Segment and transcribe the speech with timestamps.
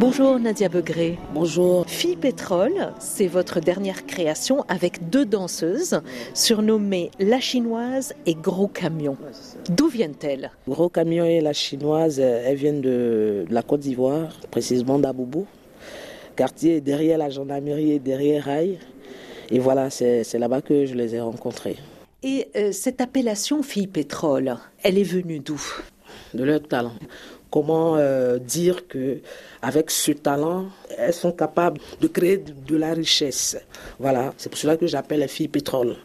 [0.00, 1.18] Bonjour Nadia Begré.
[1.34, 1.84] Bonjour.
[1.86, 6.00] Fille Pétrole, c'est votre dernière création avec deux danseuses
[6.32, 9.18] surnommées La Chinoise et Gros Camion.
[9.68, 10.52] D'où viennent-elles?
[10.66, 15.46] Gros Camion et La Chinoise, elles viennent de la Côte d'Ivoire, précisément d'Aboubou.
[16.34, 18.78] Quartier derrière la gendarmerie et derrière Rail.
[19.50, 21.76] Et voilà, c'est là-bas que je les ai rencontrées.
[22.22, 25.60] Et euh, cette appellation Fille Pétrole, elle est venue d'où?
[26.32, 26.94] De leur talent.
[27.50, 29.20] Comment euh, dire que
[29.62, 30.66] avec ce talent,
[30.96, 33.56] elles sont capables de créer de, la richesse.
[33.98, 35.96] Voilà, c'est pour cela que j'appelle les filles pétrole.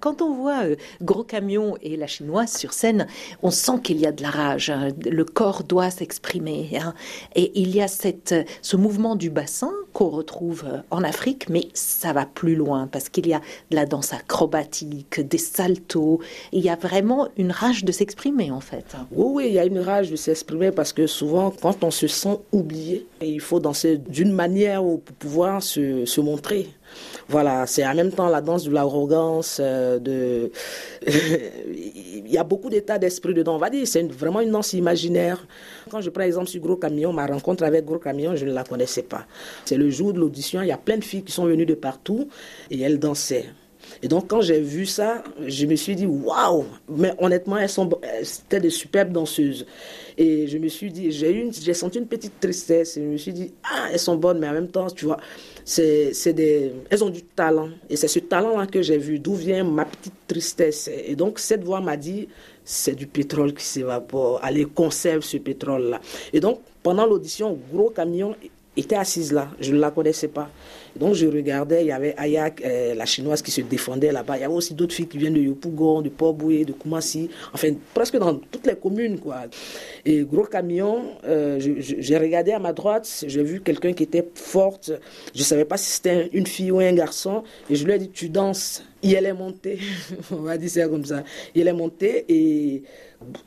[0.00, 3.06] Quand on voit euh, Gros Camion et la chinoise sur scène,
[3.42, 4.70] on sent qu'il y a de la rage.
[4.70, 4.90] Hein.
[5.04, 6.70] Le corps doit s'exprimer.
[6.80, 6.94] Hein.
[7.34, 11.68] Et il y a cette, ce mouvement du bassin qu'on retrouve euh, en Afrique, mais
[11.74, 16.20] ça va plus loin parce qu'il y a de la danse acrobatique, des saltos.
[16.52, 18.96] Il y a vraiment une rage de s'exprimer en fait.
[19.12, 22.06] Oui, oui, il y a une rage de s'exprimer parce que souvent, quand on se
[22.06, 26.68] sent oublié, il faut danser d'une manière pour pouvoir se, se montrer.
[27.28, 30.50] Voilà, c'est en même temps la danse de l'arrogance, euh, de...
[31.06, 33.56] il y a beaucoup d'états d'esprit dedans.
[33.56, 35.46] On va dire, c'est vraiment une danse imaginaire.
[35.90, 38.64] Quand je prends exemple sur Gros Camion, ma rencontre avec Gros Camion, je ne la
[38.64, 39.26] connaissais pas.
[39.64, 41.74] C'est le jour de l'audition, il y a plein de filles qui sont venues de
[41.74, 42.28] partout
[42.70, 43.46] et elles dansaient.
[44.02, 46.64] Et donc, quand j'ai vu ça, je me suis dit, waouh!
[46.88, 47.88] Mais honnêtement, elles sont,
[48.22, 49.66] c'était des superbes danseuses.
[50.18, 52.94] Et je me suis dit, j'ai une, j'ai senti une petite tristesse.
[52.96, 55.18] Je me suis dit, ah, elles sont bonnes, mais en même temps, tu vois,
[55.64, 57.70] c'est, c'est des, elles ont du talent.
[57.88, 60.90] Et c'est ce talent-là que j'ai vu, d'où vient ma petite tristesse.
[61.06, 62.28] Et donc, cette voix m'a dit,
[62.64, 64.40] c'est du pétrole qui s'évapore.
[64.42, 66.00] Allez, conserve ce pétrole-là.
[66.32, 68.34] Et donc, pendant l'audition, gros camion
[68.76, 69.48] était assise là.
[69.60, 70.50] Je ne la connaissais pas.
[70.96, 74.36] Donc je regardais, il y avait Ayak, euh, la chinoise qui se défendait là-bas.
[74.36, 77.68] Il y avait aussi d'autres filles qui viennent de Yopougon, de Port-Boué, de Koumassi, enfin
[77.94, 79.18] presque dans toutes les communes.
[79.18, 79.42] quoi.
[80.04, 84.92] Et gros camion, euh, j'ai regardé à ma droite, j'ai vu quelqu'un qui était forte.
[85.34, 87.42] Je ne savais pas si c'était une fille ou un garçon.
[87.70, 88.84] Et je lui ai dit, tu danses.
[89.02, 89.78] Et elle est montée,
[90.30, 91.24] on va dire ça comme ça.
[91.54, 92.82] Et elle est montée et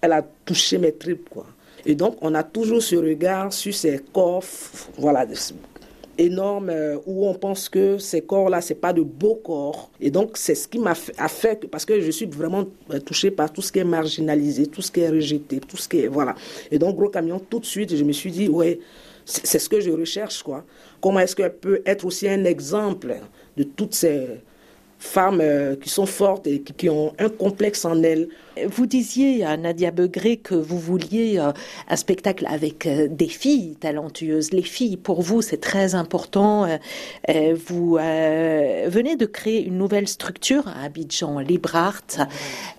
[0.01, 1.29] elle a touché mes tripes.
[1.29, 1.45] quoi.
[1.85, 4.43] Et donc, on a toujours ce regard sur ces corps,
[4.97, 5.25] voilà,
[6.17, 9.91] énormes, euh, où on pense que ces corps-là, c'est pas de beaux corps.
[9.99, 13.51] Et donc, c'est ce qui m'a fait, parce que je suis vraiment euh, touchée par
[13.51, 16.35] tout ce qui est marginalisé, tout ce qui est rejeté, tout ce qui est, voilà.
[16.71, 18.79] Et donc, Gros Camion, tout de suite, je me suis dit, ouais,
[19.25, 20.63] c'est ce que je recherche, quoi.
[21.01, 23.15] Comment est-ce qu'elle peut être aussi un exemple
[23.57, 24.27] de toutes ces
[25.05, 28.27] femmes euh, qui sont fortes et qui, ont un complexe en elles.
[28.67, 31.51] Vous disiez à Nadia Begré que vous vouliez euh,
[31.89, 34.51] un spectacle avec euh, des filles talentueuses.
[34.51, 36.67] Les filles, pour vous, c'est très important.
[37.67, 42.27] vous venez de créer une nouvelle structure à Abidjan, Librart.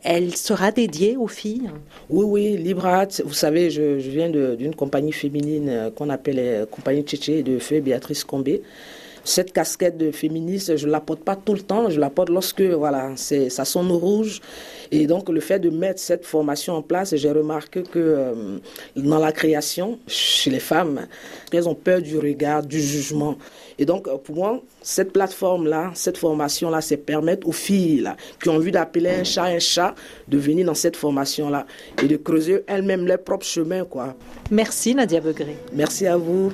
[0.02, 1.70] Elle sera dédiée aux filles
[2.10, 3.08] Oui, oui, Librart.
[3.24, 8.24] Vous savez, je, je viens d'une compagnie féminine qu'on appelle Compagnie Tchétché de feu Béatrice
[8.24, 8.62] Combé
[9.26, 12.62] cette casquette de féministe, je la porte pas tout le temps, je la porte lorsque
[12.62, 14.40] voilà, c'est ça sonne rouge.
[14.92, 18.58] Et donc le fait de mettre cette formation en place, j'ai remarqué que euh,
[18.94, 21.06] dans la création, chez les femmes,
[21.52, 23.36] elles ont peur du regard, du jugement.
[23.80, 28.54] Et donc pour moi, cette plateforme-là, cette formation-là, c'est permettre aux filles là, qui ont
[28.54, 29.94] envie d'appeler un chat un chat,
[30.28, 31.66] de venir dans cette formation-là
[32.00, 33.84] et de creuser elles-mêmes leur propre chemin.
[33.84, 34.14] Quoi.
[34.52, 35.56] Merci Nadia Begré.
[35.72, 36.52] Merci à vous.